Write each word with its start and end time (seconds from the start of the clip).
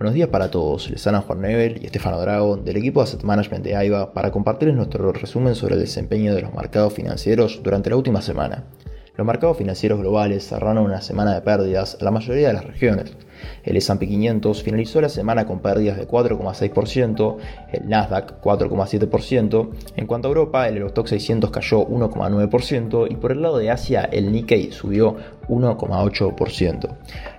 Buenos 0.00 0.14
días 0.14 0.30
para 0.30 0.50
todos, 0.50 0.88
les 0.88 1.06
hablan 1.06 1.20
Juan 1.20 1.42
Nebel 1.42 1.78
y 1.82 1.84
Estefano 1.84 2.18
Drago 2.18 2.56
del 2.56 2.78
equipo 2.78 3.00
de 3.00 3.04
Asset 3.04 3.22
Management 3.22 3.62
de 3.62 3.76
AIBA 3.76 4.14
para 4.14 4.30
compartirles 4.30 4.74
nuestro 4.74 5.12
resumen 5.12 5.54
sobre 5.54 5.74
el 5.74 5.80
desempeño 5.82 6.34
de 6.34 6.40
los 6.40 6.54
mercados 6.54 6.94
financieros 6.94 7.60
durante 7.62 7.90
la 7.90 7.96
última 7.96 8.22
semana. 8.22 8.64
Los 9.14 9.26
mercados 9.26 9.58
financieros 9.58 10.00
globales 10.00 10.48
cerraron 10.48 10.86
una 10.86 11.02
semana 11.02 11.34
de 11.34 11.42
pérdidas 11.42 11.98
en 12.00 12.06
la 12.06 12.12
mayoría 12.12 12.48
de 12.48 12.54
las 12.54 12.64
regiones. 12.64 13.14
El 13.64 13.76
S&P 13.76 14.06
500 14.06 14.62
finalizó 14.62 15.00
la 15.00 15.08
semana 15.08 15.46
con 15.46 15.60
pérdidas 15.60 15.96
de 15.96 16.08
4,6%, 16.08 17.36
el 17.72 17.88
Nasdaq 17.88 18.40
4,7%, 18.42 19.70
en 19.96 20.06
cuanto 20.06 20.28
a 20.28 20.30
Europa 20.30 20.68
el 20.68 20.78
Eurostock 20.78 21.06
600 21.06 21.50
cayó 21.50 21.86
1,9% 21.86 23.10
y 23.10 23.16
por 23.16 23.32
el 23.32 23.42
lado 23.42 23.58
de 23.58 23.70
Asia 23.70 24.08
el 24.10 24.32
Nikkei 24.32 24.72
subió 24.72 25.16
1,8%. 25.48 26.88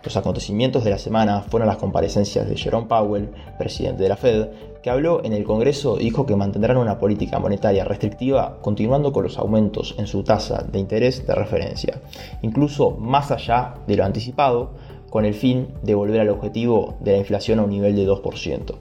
Los 0.03 0.17
acontecimientos 0.17 0.83
de 0.83 0.89
la 0.89 0.97
semana 0.97 1.41
fueron 1.41 1.67
las 1.67 1.77
comparecencias 1.77 2.47
de 2.47 2.57
Jerome 2.57 2.87
Powell, 2.87 3.29
presidente 3.57 4.03
de 4.03 4.09
la 4.09 4.17
Fed, 4.17 4.47
que 4.81 4.89
habló 4.89 5.23
en 5.23 5.33
el 5.33 5.43
Congreso 5.43 5.97
y 5.99 6.05
dijo 6.05 6.25
que 6.25 6.35
mantendrán 6.35 6.77
una 6.77 6.97
política 6.97 7.39
monetaria 7.39 7.85
restrictiva 7.85 8.57
continuando 8.61 9.13
con 9.13 9.23
los 9.23 9.37
aumentos 9.37 9.95
en 9.97 10.07
su 10.07 10.23
tasa 10.23 10.63
de 10.63 10.79
interés 10.79 11.25
de 11.25 11.35
referencia, 11.35 12.01
incluso 12.41 12.91
más 12.91 13.31
allá 13.31 13.75
de 13.87 13.95
lo 13.95 14.05
anticipado, 14.05 14.71
con 15.11 15.25
el 15.25 15.35
fin 15.35 15.67
de 15.83 15.93
volver 15.93 16.21
al 16.21 16.29
objetivo 16.29 16.95
de 17.01 17.11
la 17.11 17.17
inflación 17.19 17.59
a 17.59 17.63
un 17.63 17.69
nivel 17.69 17.95
de 17.95 18.07
2%. 18.07 18.75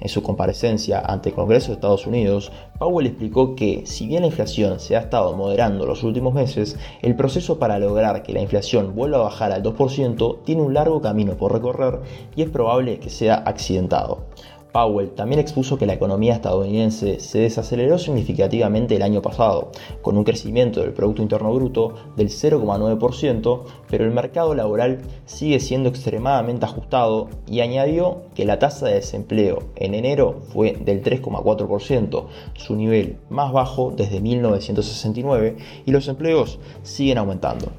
En 0.00 0.08
su 0.08 0.22
comparecencia 0.22 1.00
ante 1.00 1.30
el 1.30 1.34
Congreso 1.34 1.68
de 1.68 1.74
Estados 1.74 2.06
Unidos, 2.06 2.52
Powell 2.78 3.06
explicó 3.06 3.54
que, 3.54 3.82
si 3.84 4.06
bien 4.06 4.22
la 4.22 4.28
inflación 4.28 4.80
se 4.80 4.96
ha 4.96 5.00
estado 5.00 5.34
moderando 5.34 5.86
los 5.86 6.02
últimos 6.02 6.34
meses, 6.34 6.76
el 7.00 7.16
proceso 7.16 7.58
para 7.58 7.78
lograr 7.78 8.22
que 8.22 8.32
la 8.32 8.40
inflación 8.40 8.94
vuelva 8.94 9.18
a 9.18 9.22
bajar 9.22 9.50
al 9.50 9.62
2% 9.62 10.44
tiene 10.44 10.62
un 10.62 10.74
largo 10.74 11.00
camino 11.00 11.36
por 11.36 11.52
recorrer 11.52 12.00
y 12.36 12.42
es 12.42 12.50
probable 12.50 12.98
que 12.98 13.10
sea 13.10 13.36
accidentado. 13.36 14.26
Powell 14.72 15.10
también 15.10 15.40
expuso 15.40 15.78
que 15.78 15.86
la 15.86 15.92
economía 15.92 16.34
estadounidense 16.34 17.20
se 17.20 17.40
desaceleró 17.40 17.98
significativamente 17.98 18.96
el 18.96 19.02
año 19.02 19.22
pasado, 19.22 19.70
con 20.00 20.16
un 20.16 20.24
crecimiento 20.24 20.80
del 20.80 20.92
Producto 20.92 21.22
Interno 21.22 21.52
Bruto 21.54 21.94
del 22.16 22.28
0,9%, 22.28 23.62
pero 23.88 24.04
el 24.04 24.10
mercado 24.10 24.54
laboral 24.54 25.02
sigue 25.26 25.60
siendo 25.60 25.88
extremadamente 25.88 26.64
ajustado 26.64 27.28
y 27.46 27.60
añadió 27.60 28.22
que 28.34 28.44
la 28.44 28.58
tasa 28.58 28.86
de 28.86 28.94
desempleo 28.94 29.64
en 29.76 29.94
enero 29.94 30.40
fue 30.52 30.72
del 30.72 31.02
3,4%, 31.02 32.26
su 32.54 32.74
nivel 32.74 33.18
más 33.28 33.52
bajo 33.52 33.92
desde 33.94 34.20
1969, 34.20 35.56
y 35.84 35.90
los 35.90 36.08
empleos 36.08 36.58
siguen 36.82 37.18
aumentando. 37.18 37.72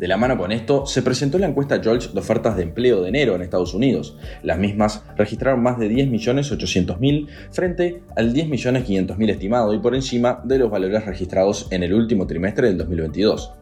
De 0.00 0.08
la 0.08 0.16
mano 0.16 0.38
con 0.38 0.50
esto, 0.50 0.86
se 0.86 1.02
presentó 1.02 1.38
la 1.38 1.46
encuesta 1.46 1.78
George 1.82 2.08
de 2.14 2.20
ofertas 2.20 2.56
de 2.56 2.62
empleo 2.62 3.02
de 3.02 3.10
enero 3.10 3.34
en 3.34 3.42
Estados 3.42 3.74
Unidos. 3.74 4.16
Las 4.42 4.56
mismas 4.56 5.02
registraron 5.14 5.62
más 5.62 5.78
de 5.78 5.90
10.800.000 5.90 7.28
frente 7.50 8.02
al 8.16 8.32
10.500.000 8.32 9.30
estimado 9.30 9.74
y 9.74 9.78
por 9.78 9.94
encima 9.94 10.40
de 10.42 10.56
los 10.56 10.70
valores 10.70 11.04
registrados 11.04 11.68
en 11.70 11.82
el 11.82 11.92
último 11.92 12.26
trimestre 12.26 12.68
del 12.68 12.78
2022. 12.78 13.52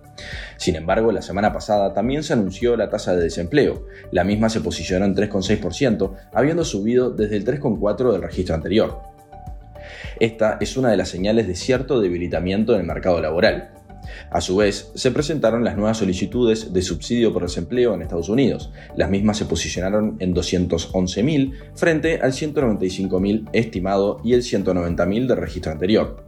Sin 0.57 0.77
embargo, 0.77 1.11
la 1.11 1.23
semana 1.23 1.53
pasada 1.53 1.93
también 1.93 2.23
se 2.23 2.35
anunció 2.35 2.77
la 2.77 2.89
tasa 2.89 3.17
de 3.17 3.25
desempleo. 3.25 3.87
La 4.13 4.23
misma 4.23 4.49
se 4.49 4.61
posicionó 4.61 5.07
en 5.07 5.17
3,6%, 5.17 6.13
habiendo 6.33 6.65
subido 6.65 7.11
desde 7.11 7.37
el 7.37 7.45
3,4% 7.45 8.13
del 8.13 8.23
registro 8.23 8.55
anterior. 8.55 9.01
Esta 10.21 10.59
es 10.61 10.77
una 10.77 10.91
de 10.91 10.99
las 10.99 11.09
señales 11.09 11.49
de 11.49 11.57
cierto 11.57 12.01
debilitamiento 12.01 12.75
en 12.75 12.83
el 12.83 12.87
mercado 12.87 13.21
laboral. 13.21 13.73
A 14.31 14.41
su 14.41 14.57
vez, 14.57 14.91
se 14.95 15.11
presentaron 15.11 15.65
las 15.65 15.77
nuevas 15.77 15.99
solicitudes 15.99 16.73
de 16.73 16.83
subsidio 16.83 17.33
por 17.33 17.43
desempleo 17.43 17.95
en 17.95 18.03
Estados 18.03 18.29
Unidos. 18.29 18.71
Las 18.97 19.11
mismas 19.11 19.37
se 19.37 19.45
posicionaron 19.45 20.17
en 20.21 20.35
211.000 20.35 21.53
frente 21.75 22.21
al 22.21 22.33
195.000 22.33 23.49
estimado 23.53 24.21
y 24.25 24.35
el 24.35 24.43
190.000 24.43 25.27
del 25.27 25.37
registro 25.37 25.73
anterior. 25.73 26.25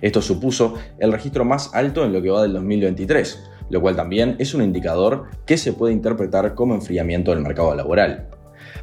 Esto 0.00 0.22
supuso 0.22 0.74
el 0.98 1.12
registro 1.12 1.44
más 1.44 1.74
alto 1.74 2.04
en 2.04 2.12
lo 2.12 2.22
que 2.22 2.30
va 2.30 2.42
del 2.42 2.52
2023, 2.54 3.44
lo 3.70 3.80
cual 3.80 3.96
también 3.96 4.36
es 4.38 4.54
un 4.54 4.62
indicador 4.62 5.26
que 5.46 5.56
se 5.56 5.72
puede 5.72 5.92
interpretar 5.92 6.54
como 6.54 6.74
enfriamiento 6.74 7.30
del 7.30 7.42
mercado 7.42 7.74
laboral. 7.74 8.28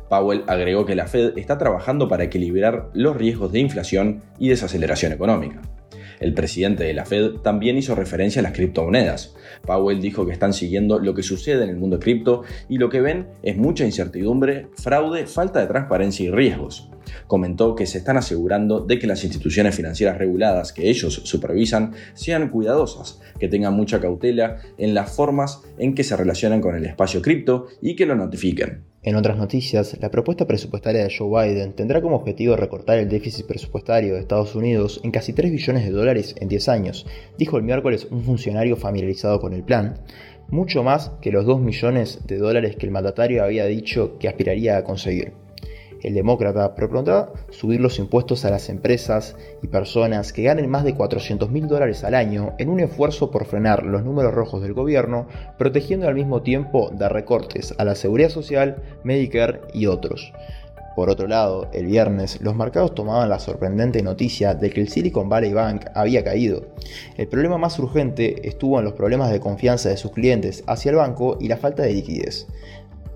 Powell 0.09 0.43
agregó 0.47 0.85
que 0.85 0.95
la 0.95 1.07
Fed 1.07 1.37
está 1.37 1.57
trabajando 1.57 2.07
para 2.07 2.23
equilibrar 2.23 2.89
los 2.93 3.15
riesgos 3.15 3.51
de 3.51 3.59
inflación 3.59 4.23
y 4.39 4.49
desaceleración 4.49 5.11
económica. 5.11 5.61
El 6.19 6.33
presidente 6.33 6.83
de 6.83 6.93
la 6.93 7.05
Fed 7.05 7.35
también 7.43 7.77
hizo 7.77 7.95
referencia 7.95 8.39
a 8.39 8.43
las 8.43 8.53
criptomonedas. 8.53 9.35
Powell 9.65 10.01
dijo 10.01 10.25
que 10.25 10.31
están 10.31 10.53
siguiendo 10.53 10.99
lo 10.99 11.13
que 11.13 11.23
sucede 11.23 11.63
en 11.63 11.69
el 11.69 11.77
mundo 11.77 11.99
cripto 11.99 12.43
y 12.69 12.77
lo 12.77 12.89
que 12.89 13.01
ven 13.01 13.27
es 13.43 13.57
mucha 13.57 13.85
incertidumbre, 13.85 14.67
fraude, 14.75 15.27
falta 15.27 15.59
de 15.59 15.67
transparencia 15.67 16.25
y 16.25 16.31
riesgos. 16.31 16.89
Comentó 17.27 17.75
que 17.75 17.85
se 17.85 17.97
están 17.97 18.17
asegurando 18.17 18.81
de 18.81 18.99
que 18.99 19.07
las 19.07 19.23
instituciones 19.23 19.75
financieras 19.75 20.17
reguladas 20.17 20.73
que 20.73 20.89
ellos 20.89 21.21
supervisan 21.23 21.93
sean 22.13 22.49
cuidadosas, 22.49 23.19
que 23.39 23.47
tengan 23.47 23.73
mucha 23.73 23.99
cautela 23.99 24.57
en 24.77 24.93
las 24.93 25.11
formas 25.11 25.61
en 25.77 25.95
que 25.95 26.03
se 26.03 26.15
relacionan 26.15 26.61
con 26.61 26.75
el 26.75 26.85
espacio 26.85 27.21
cripto 27.21 27.67
y 27.81 27.95
que 27.95 28.05
lo 28.05 28.15
notifiquen. 28.15 28.83
En 29.05 29.15
otras 29.15 29.37
noticias, 29.37 29.95
la 30.01 30.09
propuesta 30.09 30.47
presupuestaria 30.47 31.03
de 31.03 31.15
Joe 31.15 31.29
Biden 31.29 31.73
tendrá 31.73 32.01
como 32.01 32.15
objetivo 32.15 32.55
recortar 32.55 32.97
el 32.97 33.07
déficit 33.07 33.45
presupuestario 33.45 34.15
de 34.15 34.19
Estados 34.19 34.55
Unidos 34.55 34.99
en 35.03 35.11
casi 35.11 35.31
3 35.31 35.51
billones 35.51 35.85
de 35.85 35.91
dólares 35.91 36.33
en 36.39 36.47
10 36.47 36.69
años, 36.69 37.05
dijo 37.37 37.57
el 37.57 37.63
miércoles 37.63 38.07
un 38.09 38.23
funcionario 38.23 38.75
familiarizado 38.77 39.39
con 39.39 39.53
el 39.53 39.63
plan, 39.63 39.99
mucho 40.49 40.81
más 40.81 41.11
que 41.21 41.31
los 41.31 41.45
2 41.45 41.61
millones 41.61 42.21
de 42.25 42.39
dólares 42.39 42.77
que 42.77 42.87
el 42.87 42.91
mandatario 42.91 43.43
había 43.43 43.65
dicho 43.65 44.17
que 44.17 44.27
aspiraría 44.27 44.77
a 44.77 44.83
conseguir 44.83 45.44
el 46.05 46.13
demócrata 46.13 46.75
propondrá 46.75 47.29
subir 47.49 47.81
los 47.81 47.97
impuestos 47.97 48.45
a 48.45 48.51
las 48.51 48.69
empresas 48.69 49.35
y 49.63 49.67
personas 49.67 50.33
que 50.33 50.43
ganen 50.43 50.69
más 50.69 50.83
de 50.83 50.93
400 50.93 51.49
mil 51.49 51.67
dólares 51.67 52.03
al 52.03 52.13
año 52.13 52.53
en 52.59 52.69
un 52.69 52.79
esfuerzo 52.79 53.31
por 53.31 53.45
frenar 53.45 53.83
los 53.83 54.03
números 54.03 54.33
rojos 54.33 54.61
del 54.61 54.73
gobierno, 54.73 55.27
protegiendo 55.57 56.07
al 56.07 56.13
mismo 56.13 56.43
tiempo 56.43 56.91
de 56.93 57.09
recortes 57.09 57.73
a 57.79 57.85
la 57.85 57.95
seguridad 57.95 58.29
social, 58.29 58.83
Medicare 59.03 59.61
y 59.73 59.87
otros. 59.87 60.31
Por 60.95 61.09
otro 61.09 61.27
lado, 61.27 61.67
el 61.73 61.87
viernes 61.87 62.39
los 62.39 62.55
mercados 62.55 62.95
tomaban 62.95 63.27
la 63.27 63.39
sorprendente 63.39 64.01
noticia 64.01 64.53
de 64.53 64.69
que 64.69 64.79
el 64.79 64.87
Silicon 64.87 65.27
Valley 65.27 65.53
Bank 65.53 65.87
había 65.93 66.23
caído. 66.23 66.67
El 67.17 67.27
problema 67.27 67.57
más 67.57 67.77
urgente 67.79 68.47
estuvo 68.47 68.79
en 68.79 68.85
los 68.85 68.93
problemas 68.93 69.29
de 69.29 69.41
confianza 69.41 69.89
de 69.89 69.97
sus 69.97 70.11
clientes 70.11 70.63
hacia 70.67 70.91
el 70.91 70.95
banco 70.95 71.37
y 71.41 71.49
la 71.49 71.57
falta 71.57 71.83
de 71.83 71.93
liquidez 71.93 72.47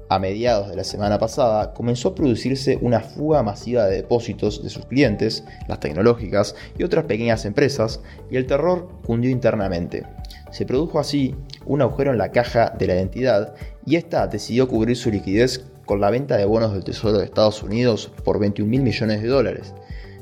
a 0.09 0.17
mediados 0.19 0.69
de 0.69 0.75
la 0.75 0.83
semana 0.83 1.19
pasada 1.19 1.73
comenzó 1.73 2.09
a 2.09 2.15
producirse 2.15 2.79
una 2.81 2.99
fuga 2.99 3.43
masiva 3.43 3.85
de 3.85 3.97
depósitos 3.97 4.63
de 4.63 4.69
sus 4.69 4.85
clientes, 4.87 5.43
las 5.67 5.79
tecnológicas 5.79 6.55
y 6.77 6.83
otras 6.83 7.05
pequeñas 7.05 7.45
empresas, 7.45 8.01
y 8.29 8.37
el 8.37 8.47
terror 8.47 8.89
cundió 9.05 9.29
internamente. 9.29 10.05
Se 10.51 10.65
produjo 10.65 10.99
así 10.99 11.35
un 11.65 11.81
agujero 11.83 12.11
en 12.11 12.17
la 12.17 12.31
caja 12.31 12.73
de 12.77 12.87
la 12.87 12.95
entidad 12.95 13.53
y 13.85 13.95
esta 13.95 14.25
decidió 14.27 14.67
cubrir 14.67 14.97
su 14.97 15.11
liquidez 15.11 15.63
con 15.85 16.01
la 16.01 16.09
venta 16.09 16.37
de 16.37 16.45
bonos 16.45 16.73
del 16.73 16.83
Tesoro 16.83 17.19
de 17.19 17.25
Estados 17.25 17.61
Unidos 17.61 18.11
por 18.23 18.39
21 18.39 18.69
mil 18.69 18.81
millones 18.81 19.21
de 19.21 19.27
dólares. 19.27 19.73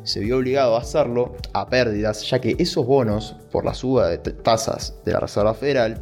Se 0.04 0.22
vio 0.22 0.38
obligado 0.38 0.76
a 0.76 0.80
hacerlo 0.80 1.36
a 1.52 1.68
pérdidas, 1.68 2.30
ya 2.30 2.40
que 2.40 2.56
esos 2.60 2.86
bonos, 2.86 3.36
por 3.52 3.66
la 3.66 3.74
suba 3.74 4.08
de 4.08 4.18
tasas 4.18 4.96
de 5.04 5.12
la 5.12 5.20
Reserva 5.20 5.54
Federal, 5.54 6.02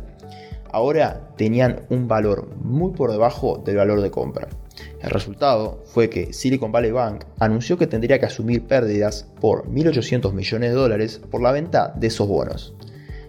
ahora 0.75 1.29
tenían 1.37 1.83
un 1.89 2.09
valor 2.09 2.49
muy 2.61 2.91
por 2.91 3.09
debajo 3.09 3.61
del 3.63 3.77
valor 3.77 4.01
de 4.01 4.11
compra. 4.11 4.49
El 5.01 5.09
resultado 5.09 5.81
fue 5.85 6.09
que 6.09 6.33
Silicon 6.33 6.73
Valley 6.73 6.91
Bank 6.91 7.23
anunció 7.39 7.77
que 7.77 7.87
tendría 7.87 8.19
que 8.19 8.25
asumir 8.25 8.67
pérdidas 8.67 9.25
por 9.39 9.69
1.800 9.69 10.33
millones 10.33 10.71
de 10.71 10.75
dólares 10.75 11.21
por 11.31 11.41
la 11.41 11.53
venta 11.53 11.93
de 11.95 12.07
esos 12.07 12.27
bonos. 12.27 12.73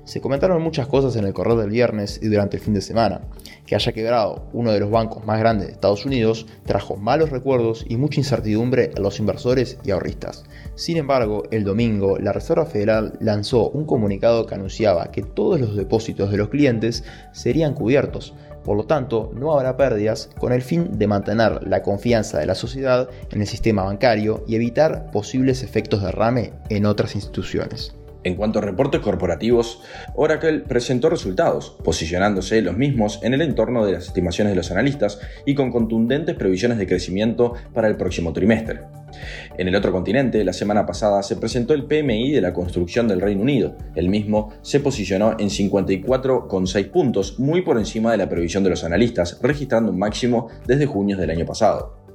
Se 0.06 0.20
comentaron 0.20 0.62
muchas 0.62 0.86
cosas 0.86 1.16
en 1.16 1.24
el 1.24 1.32
correo 1.32 1.56
del 1.56 1.70
viernes 1.70 2.20
y 2.22 2.28
durante 2.28 2.58
el 2.58 2.62
fin 2.62 2.74
de 2.74 2.80
semana. 2.80 3.22
Que 3.66 3.74
haya 3.74 3.90
quebrado 3.90 4.46
uno 4.52 4.70
de 4.70 4.78
los 4.78 4.88
bancos 4.88 5.26
más 5.26 5.40
grandes 5.40 5.66
de 5.66 5.72
Estados 5.72 6.06
Unidos 6.06 6.46
trajo 6.64 6.96
malos 6.96 7.30
recuerdos 7.30 7.84
y 7.88 7.96
mucha 7.96 8.20
incertidumbre 8.20 8.92
a 8.96 9.00
los 9.00 9.18
inversores 9.18 9.78
y 9.82 9.90
ahorristas. 9.90 10.44
Sin 10.76 10.96
embargo, 10.96 11.42
el 11.50 11.64
domingo 11.64 12.18
la 12.18 12.32
Reserva 12.32 12.66
Federal 12.66 13.14
lanzó 13.18 13.68
un 13.70 13.84
comunicado 13.84 14.46
que 14.46 14.54
anunciaba 14.54 15.10
que 15.10 15.22
todos 15.22 15.58
los 15.58 15.74
depósitos 15.74 16.30
de 16.30 16.36
los 16.36 16.50
clientes 16.50 17.02
serían 17.32 17.74
cubiertos. 17.74 18.32
Por 18.62 18.76
lo 18.76 18.84
tanto, 18.84 19.32
no 19.34 19.52
habrá 19.52 19.76
pérdidas 19.76 20.30
con 20.38 20.52
el 20.52 20.62
fin 20.62 21.00
de 21.00 21.08
mantener 21.08 21.66
la 21.66 21.82
confianza 21.82 22.38
de 22.38 22.46
la 22.46 22.54
sociedad 22.54 23.08
en 23.32 23.40
el 23.40 23.48
sistema 23.48 23.82
bancario 23.82 24.44
y 24.46 24.54
evitar 24.54 25.10
posibles 25.10 25.64
efectos 25.64 26.00
de 26.00 26.12
rame 26.12 26.52
en 26.68 26.86
otras 26.86 27.16
instituciones. 27.16 27.95
En 28.26 28.34
cuanto 28.34 28.58
a 28.58 28.62
reportes 28.62 29.02
corporativos, 29.02 29.82
Oracle 30.16 30.58
presentó 30.58 31.08
resultados, 31.08 31.76
posicionándose 31.84 32.60
los 32.60 32.76
mismos 32.76 33.20
en 33.22 33.34
el 33.34 33.40
entorno 33.40 33.86
de 33.86 33.92
las 33.92 34.06
estimaciones 34.06 34.50
de 34.50 34.56
los 34.56 34.72
analistas 34.72 35.20
y 35.44 35.54
con 35.54 35.70
contundentes 35.70 36.34
previsiones 36.34 36.78
de 36.78 36.88
crecimiento 36.88 37.54
para 37.72 37.86
el 37.86 37.96
próximo 37.96 38.32
trimestre. 38.32 38.80
En 39.56 39.68
el 39.68 39.76
otro 39.76 39.92
continente, 39.92 40.42
la 40.42 40.52
semana 40.52 40.84
pasada 40.84 41.22
se 41.22 41.36
presentó 41.36 41.72
el 41.72 41.84
PMI 41.84 42.32
de 42.32 42.40
la 42.40 42.52
construcción 42.52 43.06
del 43.06 43.20
Reino 43.20 43.42
Unido. 43.42 43.76
El 43.94 44.08
mismo 44.08 44.52
se 44.60 44.80
posicionó 44.80 45.36
en 45.38 45.48
54,6 45.48 46.90
puntos, 46.90 47.38
muy 47.38 47.62
por 47.62 47.78
encima 47.78 48.10
de 48.10 48.16
la 48.16 48.28
previsión 48.28 48.64
de 48.64 48.70
los 48.70 48.82
analistas, 48.82 49.38
registrando 49.40 49.92
un 49.92 50.00
máximo 50.00 50.48
desde 50.66 50.86
junio 50.86 51.16
del 51.16 51.30
año 51.30 51.46
pasado. 51.46 52.05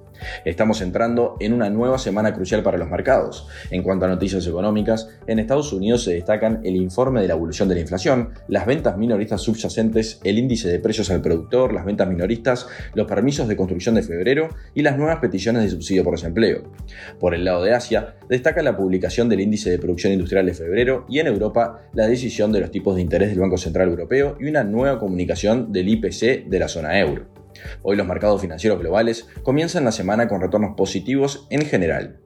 Estamos 0.46 0.82
entrando 0.82 1.36
en 1.40 1.54
una 1.54 1.70
nueva 1.70 1.98
semana 1.98 2.34
crucial 2.34 2.64
para 2.64 2.78
los 2.78 2.90
mercados. 2.90 3.48
En 3.70 3.84
cuanto 3.84 4.06
a 4.06 4.10
noticias 4.10 4.46
económicas, 4.48 5.10
en 5.28 5.40
Estados 5.40 5.74
Unidos 5.74 6.04
se 6.04 6.14
destacan 6.14 6.62
el 6.64 6.76
informe 6.76 7.22
de 7.22 7.28
la 7.28 7.34
evolución 7.34 7.68
de 7.70 7.76
la 7.76 7.82
inflación, 7.82 8.30
las 8.48 8.66
ventas 8.66 8.98
minoristas 8.98 9.42
subyacentes, 9.42 10.20
el 10.24 10.38
índice 10.38 10.70
de 10.70 10.80
precios 10.80 11.10
al 11.12 11.22
productor, 11.22 11.74
las 11.74 11.86
ventas 11.86 12.08
minoristas, 12.08 12.68
los 12.94 13.08
permisos 13.08 13.48
de 13.48 13.56
construcción 13.56 13.96
de 13.96 14.04
febrero 14.04 14.50
y 14.74 14.82
las 14.82 14.98
nuevas 14.98 15.20
peticiones 15.20 15.64
de 15.64 15.70
subsidio 15.70 16.04
por 16.04 16.16
desempleo. 16.16 16.64
Por 17.20 17.34
el 17.34 17.46
lado 17.46 17.64
de 17.64 17.74
Asia, 17.74 18.16
destaca 18.30 18.62
la 18.62 18.78
publicación 18.78 19.30
del 19.30 19.42
índice 19.42 19.70
de 19.70 19.80
producción 19.80 20.14
industrial 20.14 20.46
de 20.46 20.54
febrero 20.54 21.06
y 21.10 21.20
en 21.20 21.28
Europa 21.28 21.82
la 21.94 22.08
decisión 22.08 22.52
de 22.52 22.62
los 22.62 22.72
tipos 22.72 22.96
de 22.96 23.02
interés 23.02 23.30
del 23.30 23.40
Banco 23.40 23.58
Central 23.58 23.90
Europeo 23.90 24.38
y 24.40 24.48
una 24.48 24.64
nueva 24.64 25.00
comunicación 25.00 25.72
del 25.72 25.90
IPC 25.90 26.48
de 26.48 26.60
la 26.60 26.68
zona 26.68 27.00
euro. 27.00 27.31
Hoy 27.82 27.96
los 27.96 28.08
mercados 28.08 28.42
financieros 28.42 28.80
globales 28.80 29.28
comienzan 29.44 29.86
la 29.86 29.92
semana 29.92 30.28
con 30.28 30.42
retornos 30.42 30.76
positivos 30.76 31.48
en 31.50 31.66
general. 31.66 32.20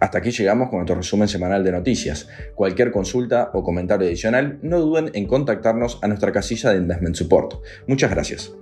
Hasta 0.00 0.18
aquí 0.18 0.30
llegamos 0.30 0.68
con 0.68 0.78
nuestro 0.78 0.96
resumen 0.96 1.28
semanal 1.28 1.64
de 1.64 1.72
noticias. 1.72 2.28
Cualquier 2.54 2.90
consulta 2.90 3.50
o 3.54 3.62
comentario 3.62 4.06
adicional, 4.06 4.58
no 4.62 4.80
duden 4.80 5.10
en 5.14 5.26
contactarnos 5.26 5.98
a 6.02 6.08
nuestra 6.08 6.32
casilla 6.32 6.70
de 6.70 6.78
Investment 6.78 7.16
Support. 7.16 7.54
Muchas 7.86 8.10
gracias. 8.10 8.52